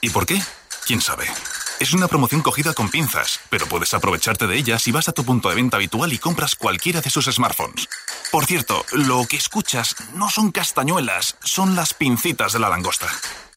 ¿Y 0.00 0.10
por 0.10 0.26
qué? 0.26 0.42
¿Quién 0.84 1.00
sabe? 1.00 1.26
Es 1.78 1.92
una 1.92 2.08
promoción 2.08 2.42
cogida 2.42 2.74
con 2.74 2.90
pinzas, 2.90 3.38
pero 3.50 3.66
puedes 3.66 3.94
aprovecharte 3.94 4.48
de 4.48 4.56
ella 4.56 4.80
si 4.80 4.90
vas 4.90 5.08
a 5.08 5.12
tu 5.12 5.24
punto 5.24 5.48
de 5.48 5.54
venta 5.54 5.76
habitual 5.76 6.12
y 6.12 6.18
compras 6.18 6.56
cualquiera 6.56 7.00
de 7.00 7.10
sus 7.10 7.26
smartphones. 7.26 7.88
Por 8.32 8.46
cierto, 8.46 8.84
lo 8.90 9.24
que 9.26 9.36
escuchas 9.36 9.94
no 10.14 10.28
son 10.28 10.50
castañuelas, 10.50 11.36
son 11.40 11.76
las 11.76 11.94
pincitas 11.94 12.52
de 12.52 12.58
la 12.58 12.68
langosta. 12.68 13.06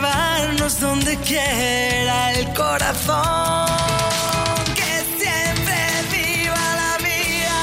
llevarnos 0.00 0.80
donde 0.80 1.16
quiera 1.18 2.32
el 2.32 2.46
corazón. 2.54 3.66
Que 4.74 4.92
siempre 5.20 5.78
viva 6.10 6.64
la 6.82 6.96
vida, 7.08 7.58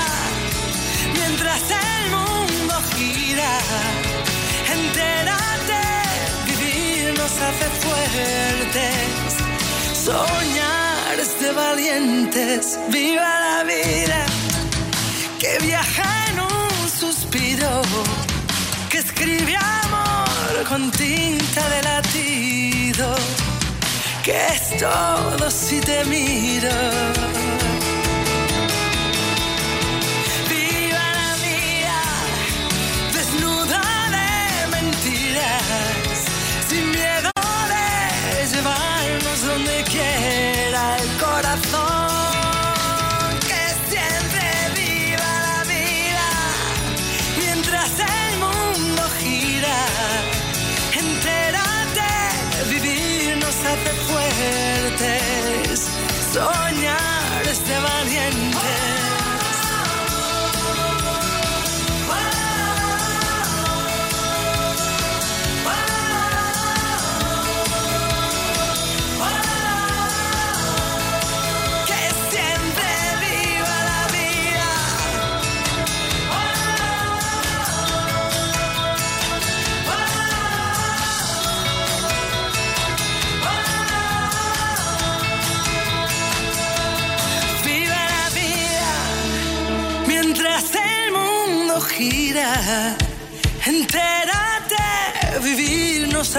mientras 1.14 1.62
el 1.86 2.12
mundo 2.12 2.74
gira. 2.96 3.54
Entérate, 4.78 5.82
vivir 6.46 7.18
nos 7.18 7.34
hace 7.48 7.68
fuertes. 7.84 9.30
Soñar 10.06 11.20
es 11.20 11.56
valientes, 11.56 12.80
viva 12.90 13.32
la 13.48 13.64
vida, 13.64 14.26
que 15.40 15.58
viaja 15.66 16.10
en 16.30 16.40
un 16.40 16.90
suspiro, 17.00 17.82
que 18.90 19.00
escribe 19.00 19.56
amor 19.56 20.07
con 20.68 20.92
tinta 20.92 21.70
de 21.70 21.82
latido, 21.84 23.16
que 24.24 24.48
es 24.48 24.78
todo 24.78 25.50
si 25.50 25.80
te 25.80 26.04
miro. 26.06 27.47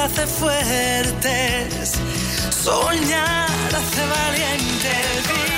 Hace 0.09 0.26
fuertes. 0.26 1.98
Soñar 2.50 3.48
hace 3.74 4.06
valientes. 4.06 5.57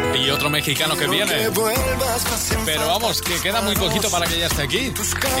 Y 0.21 0.29
otro 0.29 0.49
mexicano 0.49 0.95
que 0.95 1.07
viene. 1.07 1.49
Pero 2.65 2.87
vamos, 2.87 3.21
que 3.21 3.39
queda 3.39 3.61
muy 3.61 3.75
poquito 3.75 4.09
para 4.11 4.27
que 4.27 4.37
ya 4.37 4.47
esté 4.47 4.61
aquí. 4.63 4.93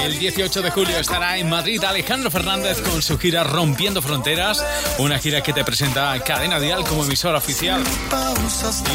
El 0.03 0.17
18 0.17 0.61
de 0.61 0.71
julio 0.71 0.97
estará 0.97 1.37
en 1.37 1.49
Madrid 1.49 1.83
Alejandro 1.83 2.31
Fernández 2.31 2.81
con 2.81 3.01
su 3.01 3.19
gira 3.19 3.43
Rompiendo 3.43 4.01
Fronteras, 4.01 4.63
una 4.97 5.19
gira 5.19 5.41
que 5.41 5.53
te 5.53 5.63
presenta 5.63 6.17
Cadena 6.23 6.59
Dial 6.59 6.83
como 6.83 7.05
emisora 7.05 7.37
oficial. 7.37 7.83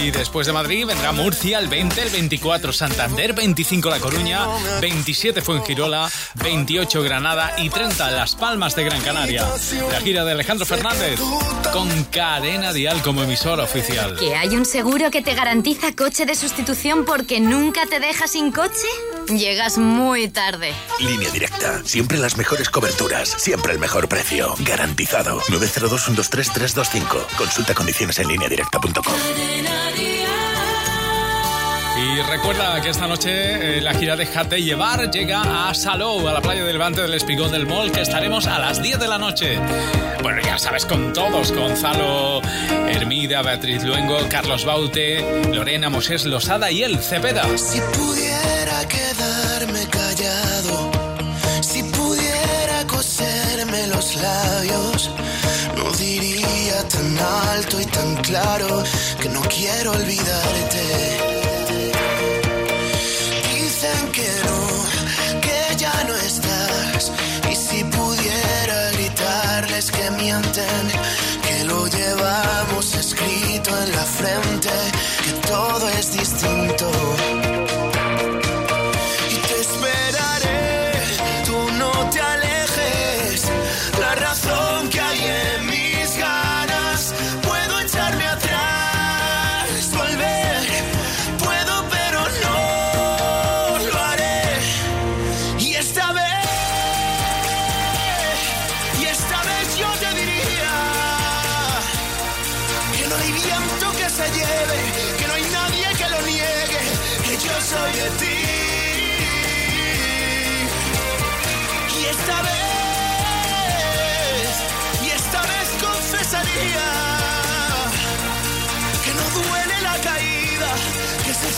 Y 0.02 0.10
después 0.10 0.46
de 0.46 0.52
Madrid 0.52 0.86
vendrá 0.86 1.12
Murcia 1.12 1.58
el 1.58 1.68
20, 1.68 2.02
el 2.02 2.10
24 2.10 2.72
Santander, 2.72 3.32
25 3.32 3.88
La 3.88 4.00
Coruña, 4.00 4.46
27 4.80 5.40
Fuengirola, 5.42 6.10
28 6.34 7.02
Granada 7.02 7.54
y 7.58 7.70
30 7.70 8.10
Las 8.10 8.34
Palmas 8.34 8.74
de 8.74 8.84
Gran 8.84 9.00
Canaria. 9.02 9.46
La 9.92 10.00
gira 10.00 10.24
de 10.24 10.32
Alejandro 10.32 10.66
Fernández 10.66 11.20
con 11.72 12.04
Cadena 12.04 12.72
Dial 12.72 13.02
como 13.02 13.22
emisora 13.22 13.62
oficial. 13.62 14.16
¿Que 14.18 14.34
hay 14.34 14.56
un 14.56 14.64
seguro 14.64 15.10
que 15.10 15.22
te 15.22 15.34
garantiza 15.34 15.75
coche 15.96 16.26
de 16.26 16.34
sustitución 16.34 17.04
porque 17.04 17.40
nunca 17.40 17.86
te 17.86 18.00
deja 18.00 18.26
sin 18.26 18.52
coche? 18.52 18.86
Llegas 19.28 19.78
muy 19.78 20.28
tarde. 20.28 20.72
Línea 21.00 21.30
directa. 21.30 21.82
Siempre 21.84 22.18
las 22.18 22.36
mejores 22.36 22.68
coberturas. 22.68 23.28
Siempre 23.28 23.72
el 23.72 23.78
mejor 23.78 24.08
precio. 24.08 24.54
Garantizado. 24.60 25.40
902-123-325. 25.42 27.26
Consulta 27.36 27.74
condiciones 27.74 28.18
en 28.18 28.28
línea 28.28 28.48
directa.com. 28.48 29.14
Y 32.16 32.22
recuerda 32.22 32.80
que 32.80 32.88
esta 32.88 33.06
noche 33.06 33.76
eh, 33.76 33.80
la 33.82 33.92
gira 33.92 34.16
Déjate 34.16 34.62
Llevar 34.62 35.10
llega 35.10 35.68
a 35.68 35.74
Salou, 35.74 36.26
a 36.26 36.32
la 36.32 36.40
playa 36.40 36.64
del 36.64 36.72
Levante 36.72 37.02
del 37.02 37.12
Espigón 37.12 37.52
del 37.52 37.66
Mall, 37.66 37.92
que 37.92 38.00
estaremos 38.00 38.46
a 38.46 38.58
las 38.58 38.80
10 38.80 38.98
de 38.98 39.06
la 39.06 39.18
noche. 39.18 39.60
Bueno, 40.22 40.40
ya 40.40 40.58
sabes, 40.58 40.86
con 40.86 41.12
todos, 41.12 41.52
Gonzalo, 41.52 42.40
Hermida, 42.88 43.42
Beatriz 43.42 43.84
Luengo, 43.84 44.16
Carlos 44.30 44.64
Baute, 44.64 45.42
Lorena 45.52 45.90
Mosés 45.90 46.24
Losada 46.24 46.70
y 46.70 46.84
el 46.84 47.00
Cepeda. 47.00 47.44
Si 47.58 47.80
pudiera 47.80 48.88
quedarme 48.88 49.86
callado, 49.90 50.90
si 51.60 51.82
pudiera 51.82 52.86
coserme 52.86 53.88
los 53.88 54.16
labios, 54.16 55.10
no 55.76 55.90
diría 55.92 56.82
tan 56.88 57.18
alto 57.52 57.78
y 57.78 57.84
tan 57.84 58.16
claro 58.22 58.82
que 59.20 59.28
no 59.28 59.42
quiero 59.42 59.92
olvidarte. 59.92 61.35
Que 70.26 71.64
lo 71.64 71.86
llevamos 71.86 72.94
escrito 72.96 73.70
en 73.80 73.92
la 73.92 74.04
frente, 74.04 74.65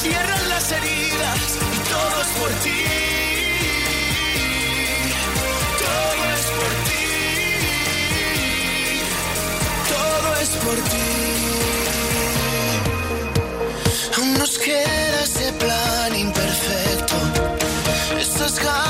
cierran 0.01 0.49
las 0.49 0.73
heridas 0.73 1.59
todo 1.91 2.21
es 2.23 2.29
por 2.41 2.51
ti. 2.65 2.85
Todo 5.87 6.23
es 6.37 6.47
por 6.59 6.73
ti. 6.89 7.07
Todo 9.95 10.29
es 10.43 10.51
por 10.65 10.79
ti. 10.93 11.09
Aún 14.17 14.31
nos 14.39 14.59
queda 14.59 15.23
ese 15.25 15.53
plan 15.55 16.17
imperfecto, 16.17 17.17
esas 18.19 18.59
ganas 18.59 18.88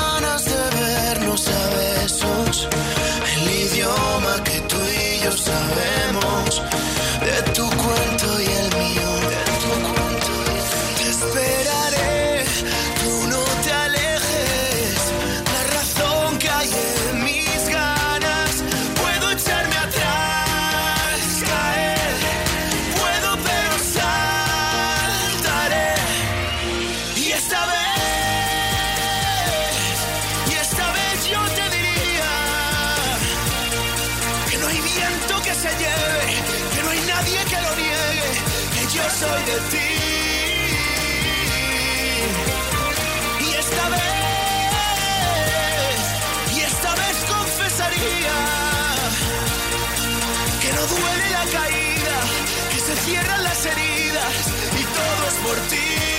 por 55.49 55.59
ti. 55.67 56.18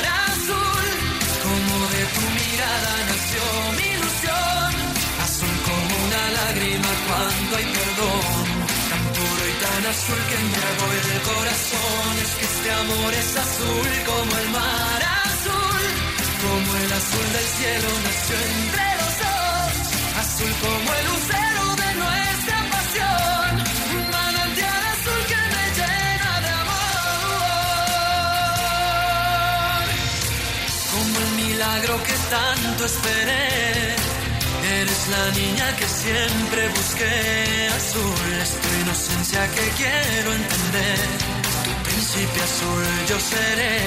cuando 7.21 7.55
hay 7.57 7.65
perdón 7.65 8.45
tan 8.89 9.03
puro 9.15 9.43
y 9.51 9.55
tan 9.63 9.81
azul 9.93 10.21
que 10.29 10.35
embriagó 10.43 10.85
el 10.97 11.21
corazón. 11.31 12.11
Es 12.23 12.31
que 12.37 12.45
este 12.51 12.69
amor 12.81 13.11
es 13.13 13.29
azul 13.45 13.91
como 14.09 14.31
el 14.41 14.47
mar 14.57 15.01
azul 15.25 15.83
como 16.45 16.69
el 16.83 16.91
azul 16.99 17.27
del 17.35 17.47
cielo 17.57 17.89
nació 18.07 18.35
entre 18.57 18.85
los 18.99 19.13
dos. 19.23 19.71
Azul 20.23 20.53
como 20.65 20.89
el 20.97 21.03
lucero 21.11 21.63
de 21.81 21.89
nuestra 22.01 22.57
pasión 22.73 23.51
manantial 24.17 24.81
azul 24.93 25.21
que 25.31 25.41
me 25.53 25.65
llena 25.77 26.31
de 26.45 26.51
amor. 26.63 26.81
Como 30.93 31.15
el 31.25 31.31
milagro 31.43 31.93
que 32.07 32.15
tanto 32.35 32.81
esperé 32.85 34.00
eres 35.01 35.09
la 35.09 35.31
niña 35.31 35.75
que 35.75 35.87
siempre 35.87 36.69
busqué 36.69 37.69
azul 37.75 38.33
es 38.41 38.51
tu 38.61 38.81
inocencia 38.81 39.47
que 39.51 39.69
quiero 39.77 40.33
entender. 40.33 40.99
Tu 41.63 41.83
príncipe 41.83 42.41
azul 42.41 42.85
yo 43.09 43.19
seré. 43.19 43.77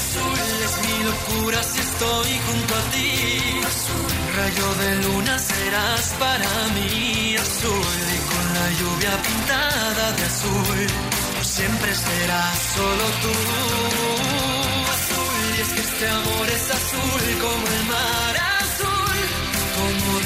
Azul 0.00 0.40
es 0.64 0.74
mi 0.84 1.04
locura 1.04 1.62
si 1.62 1.78
estoy 1.80 2.40
junto 2.46 2.74
a 2.74 2.82
ti. 2.92 3.60
Azul 3.72 4.12
rayo 4.36 4.74
de 4.82 4.90
luna 5.04 5.38
serás 5.38 6.14
para 6.18 6.50
mí. 6.74 7.36
Azul 7.36 7.98
y 8.16 8.20
con 8.30 8.46
la 8.56 8.66
lluvia 8.78 9.22
pintada 9.22 10.12
de 10.12 10.24
azul 10.24 10.86
por 11.34 11.44
siempre 11.44 11.94
serás 11.94 12.58
solo 12.76 13.04
tú. 13.22 13.34
Azul 14.96 15.44
y 15.56 15.60
es 15.60 15.68
que 15.74 15.80
este 15.80 16.08
amor 16.08 16.48
es 16.48 16.70
azul 16.70 17.22
como 17.40 17.66
el 17.76 17.84
mar 17.86 18.51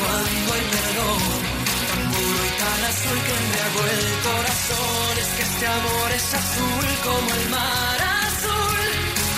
cuando 0.00 0.52
hay 0.54 0.64
perdón, 0.76 1.20
tan 1.88 2.02
puro 2.12 2.40
y 2.48 2.52
tan 2.62 2.80
azul 2.90 3.18
que 3.26 3.32
embriagó 3.42 3.80
el 3.96 4.06
corazón. 4.28 5.12
Es 5.22 5.28
que 5.36 5.42
este 5.42 5.66
amor 5.66 6.08
es 6.18 6.34
azul 6.34 6.86
como 7.08 7.28
el 7.38 7.44
mar 7.50 7.98
azul, 8.26 8.86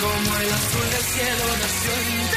como 0.03 0.29
el 0.41 0.49
azul 0.59 0.87
del 0.93 1.05
cielo 1.13 1.45
nació 1.63 1.91
entre 2.09 2.30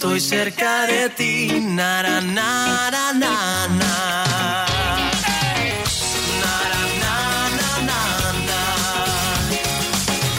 estoy 0.00 0.18
cerca 0.18 0.86
de 0.86 1.10
ti. 1.10 1.60
Na, 1.60 2.02
na, 2.02 2.22
na, 2.22 2.90
na, 2.90 3.12
na. 3.12 4.24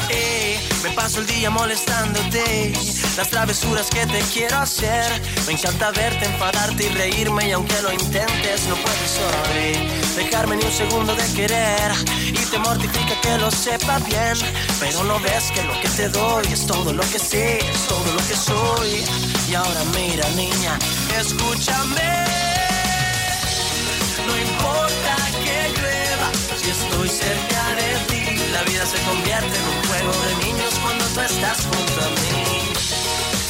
Eh, 0.10 0.60
me 0.82 0.90
paso 0.96 1.20
el 1.20 1.28
día 1.28 1.52
molestándote. 1.52 2.74
Las 3.18 3.30
travesuras 3.30 3.90
que 3.90 4.06
te 4.06 4.20
quiero 4.34 4.58
hacer. 4.58 5.06
Me 5.46 5.54
encanta 5.54 5.92
verte, 5.92 6.26
enfadarte 6.26 6.86
y 6.86 6.90
reírme. 6.90 7.50
Y 7.50 7.52
aunque 7.52 7.82
lo 7.82 7.92
intentes, 7.92 8.68
no 8.68 8.76
puedes 8.76 9.20
hoy 9.20 10.24
dejarme 10.24 10.56
ni 10.56 10.66
un 10.66 10.72
segundo 10.72 11.14
de 11.16 11.34
querer. 11.34 11.92
Y 12.28 12.46
te 12.46 12.58
mortifica 12.60 13.20
que 13.22 13.38
lo 13.38 13.52
sepa 13.52 14.00
bien. 14.00 14.38
Pero 14.80 15.04
no 15.04 15.20
ves 15.20 15.52
que 15.52 15.64
lo 15.64 15.80
que 15.82 15.90
te 15.90 16.10
doy 16.10 16.46
es 16.52 16.66
todo 16.66 16.94
lo 16.94 17.04
que 17.04 17.20
sé, 17.20 17.58
es 17.58 17.88
todo 17.88 18.14
lo 18.14 18.28
que 18.28 18.36
soy. 18.36 19.04
Y 19.50 19.56
ahora 19.56 19.84
mira, 19.94 20.28
niña, 20.30 20.80
escúchame. 21.20 22.52
No 24.26 24.38
importa 24.38 25.16
que 25.44 25.80
llueva, 25.80 26.32
si 26.62 26.70
estoy 26.70 27.10
cerca 27.10 27.76
de 27.76 27.90
ti, 28.08 28.52
la 28.54 28.64
vida 28.64 28.86
se 28.86 28.98
convierte 29.02 29.58
en 29.58 29.64
un 29.64 29.88
juego 29.88 30.14
de 30.26 30.46
niños 30.46 30.74
cuando 30.82 31.06
tú 31.06 31.20
estás 31.22 31.58
junto 31.66 32.02
a 32.06 32.10
mí. 32.10 32.61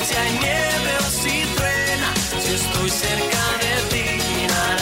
Si 0.04 0.16
hay 0.16 0.32
nieve 0.40 0.98
o 1.00 1.10
si 1.12 1.44
truena, 1.56 2.14
si 2.44 2.54
estoy 2.56 2.90
cerca 2.90 3.44
de 3.62 3.74
ti, 3.90 4.04
na. 4.48 4.82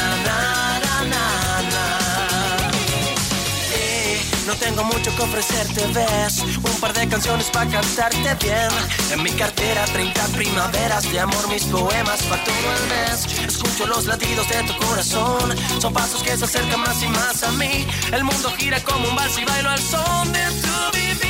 Eh, 3.74 4.22
No 4.48 4.56
tengo 4.56 4.84
mucho 4.86 5.16
que 5.16 5.22
ofrecerte, 5.24 5.86
ves 5.94 6.40
Un 6.40 6.80
par 6.80 6.94
de 6.94 7.08
canciones 7.08 7.50
para 7.52 7.70
cantarte 7.70 8.36
bien. 8.46 8.70
En 9.12 9.22
mi 9.24 9.32
cartera 9.32 9.86
30 9.86 10.28
primaveras 10.30 11.12
de 11.12 11.20
amor 11.20 11.48
Mis 11.50 11.64
poemas 11.66 12.22
para 12.24 12.44
todo 12.44 12.56
el 12.56 12.88
mes 12.90 13.26
Escucho 13.48 13.88
los 13.88 14.06
latidos 14.06 14.48
de 14.50 14.64
tu 14.64 14.78
corazón 14.86 15.56
Son 15.82 15.94
pasos 15.94 16.24
que 16.24 16.38
se 16.38 16.46
acercan 16.46 16.80
más 16.80 17.02
y 17.04 17.08
más 17.08 17.44
a 17.44 17.52
mí. 17.52 17.86
El 18.12 18.24
mundo 18.24 18.52
gira 18.58 18.82
como 18.84 19.10
un 19.10 19.16
vals 19.16 19.38
y 19.38 19.44
bailo 19.46 19.70
al 19.70 19.80
son 19.80 20.32
de 20.32 20.46
tu 20.62 20.98
vivir 20.98 21.29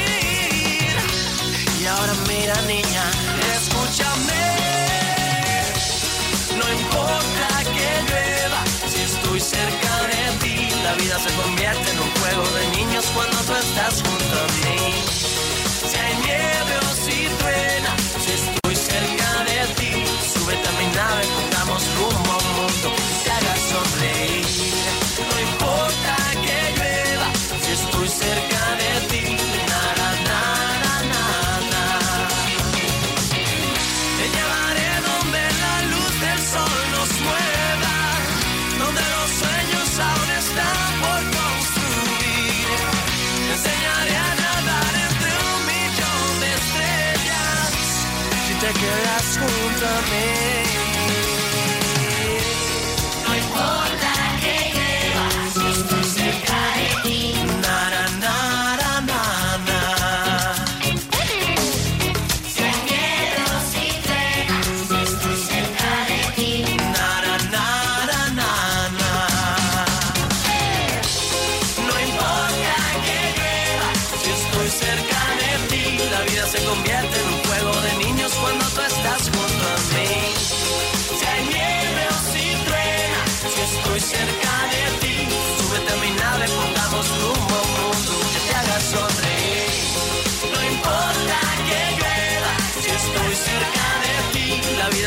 ahora 1.89 2.13
mira 2.27 2.55
niña, 2.63 3.03
escúchame 3.55 4.59
no 6.59 6.73
importa 6.73 7.47
que 7.63 7.87
llueva, 8.09 8.61
si 8.91 9.01
estoy 9.01 9.39
cerca 9.39 9.93
de 10.11 10.23
ti, 10.43 10.69
la 10.83 10.93
vida 10.95 11.17
se 11.19 11.31
convierte 11.41 11.91
en 11.91 11.99
un 11.99 12.11
juego 12.19 12.43
de 12.57 12.67
niños 12.77 13.05
cuando 13.15 13.37
tú 13.47 13.53
estás 13.53 13.93
junto 14.03 14.35
a 14.43 14.47
mí. 14.59 14.79
Si 15.89 15.97
hay 15.97 16.15
nieve 16.25 16.73
o 16.83 16.91
si 17.03 17.17
truena, 17.39 17.91
si 18.23 18.31
estoy 18.41 18.75
cerca 18.75 19.29
de 19.49 19.59
ti, 19.79 19.93
súbete 20.33 20.67
a 20.67 20.71
mi 20.79 20.87
nave, 20.95 21.23
pongamos 21.37 21.81
rumbo 21.97 22.28
si 48.89 48.95
te 48.95 49.01
quedas 49.01 49.37
junto 49.37 49.85
a 49.85 50.01
mí. 50.01 50.48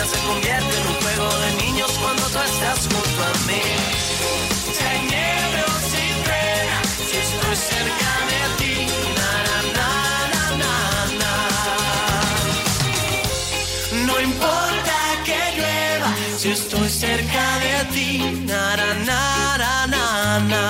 Vida 0.03 0.07
se 0.07 0.19
convierte 0.27 0.77
en 0.77 0.87
un 0.87 0.95
juego 0.95 1.29
de 1.39 1.53
niños 1.65 1.91
cuando 2.01 2.23
tú 2.23 2.39
estás 2.39 2.81
junto 2.81 3.25
a 3.25 3.33
mí. 3.47 3.63
Si 4.75 4.85
hay 4.85 5.01
nieve 5.03 5.65
o 5.67 5.73
si 5.89 7.17
estoy 7.17 7.57
cerca 7.57 8.13
de 8.31 8.41
ti, 8.59 8.75
na 9.17 9.33
na 9.77 9.87
na. 10.57 11.35
No 14.07 14.21
importa 14.21 14.97
que 15.25 15.39
llueva, 15.57 16.11
si 16.39 16.49
estoy 16.51 16.89
cerca 16.89 17.59
de 17.59 17.85
ti, 17.93 18.11
na 18.47 18.77
na 18.77 19.57
na 19.87 20.39
na. 20.41 20.65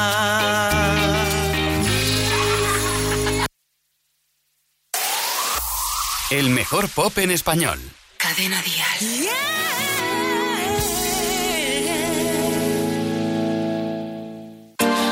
El 6.31 6.49
mejor 6.49 6.89
pop 6.89 7.19
en 7.19 7.31
español. 7.31 7.79
Cadena. 8.35 8.63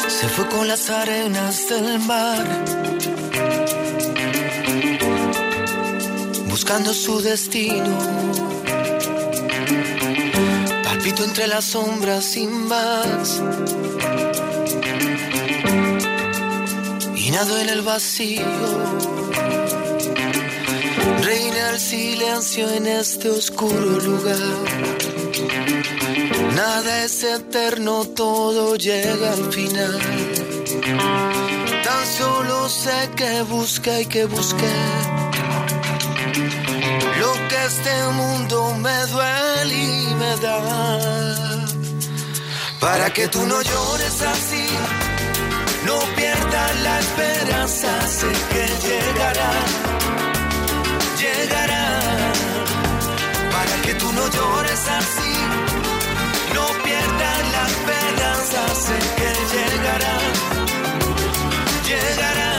Se 0.08 0.28
fue 0.28 0.48
con 0.48 0.66
las 0.66 0.88
arenas 0.88 1.68
del 1.68 1.98
mar, 1.98 2.46
buscando 6.48 6.94
su 6.94 7.20
destino. 7.20 7.98
Palpito 10.82 11.24
entre 11.24 11.46
las 11.46 11.64
sombras 11.66 12.24
sin 12.24 12.50
más. 12.68 13.42
Y 17.16 17.30
nado 17.32 17.60
en 17.60 17.68
el 17.68 17.82
vacío. 17.82 19.19
Reina 21.18 21.70
el 21.70 21.80
silencio 21.80 22.70
en 22.70 22.86
este 22.86 23.28
oscuro 23.28 23.98
lugar. 24.00 24.38
Nada 26.54 27.04
es 27.04 27.22
eterno, 27.24 28.04
todo 28.04 28.76
llega 28.76 29.32
al 29.32 29.52
final. 29.52 29.98
Tan 31.84 32.06
solo 32.06 32.68
sé 32.68 33.10
que 33.16 33.42
busca 33.42 34.00
y 34.00 34.06
que 34.06 34.24
busqué. 34.24 34.76
Lo 37.20 37.32
que 37.48 37.64
este 37.66 37.94
mundo 38.12 38.74
me 38.74 38.98
duele 39.06 39.74
y 39.74 40.14
me 40.14 40.36
da. 40.36 41.66
Para 42.80 43.10
que 43.10 43.28
tú 43.28 43.44
no 43.46 43.60
llores 43.60 44.22
así, 44.22 44.66
no 45.86 45.98
pierdas 46.16 46.80
la 46.82 47.00
esperanza, 47.00 48.08
sé 48.08 48.28
que 48.52 48.66
llegará 48.86 49.89
no 54.14 54.28
llores 54.28 54.88
así, 54.88 55.32
no 56.54 56.66
pierdas 56.82 57.40
la 57.54 57.64
esperanza, 57.74 58.74
sé 58.74 58.98
que 59.16 59.30
llegará, 59.52 60.16
llegará. 61.88 62.50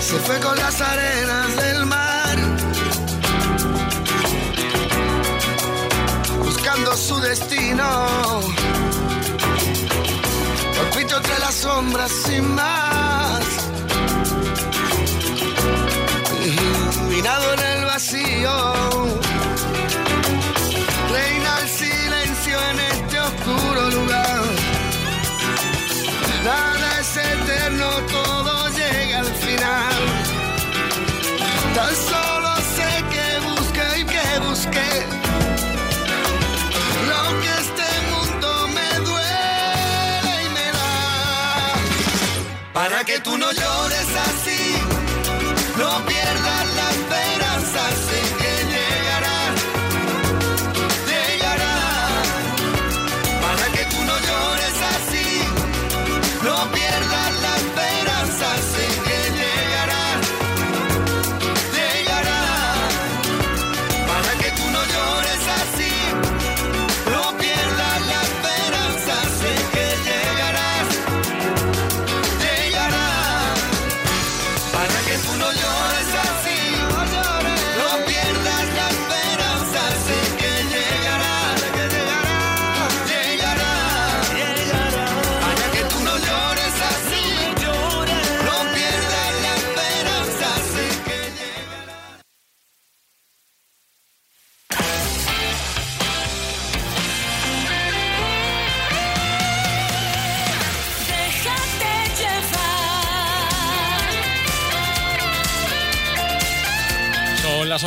Se 0.00 0.18
fue 0.18 0.40
con 0.40 0.56
las 0.56 0.80
arenas 0.80 1.56
del 1.56 1.86
mar 1.86 2.09
su 6.96 7.20
destino. 7.20 8.40
Oculto 10.88 11.16
entre 11.16 11.38
las 11.38 11.54
sombras 11.54 12.10
sin 12.24 12.54
más. 12.54 13.44
Iluminado 16.44 17.54
en 17.54 17.60
el 17.60 17.84
vacío. 17.84 18.79
que 43.04 43.18
tú 43.20 43.36
no 43.38 43.50
llores. 43.52 44.09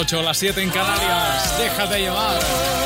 8, 0.03 0.21
las 0.21 0.37
7 0.37 0.61
en 0.61 0.69
Canarias. 0.69 1.57
Déjate 1.57 1.97
llevar. 1.97 2.82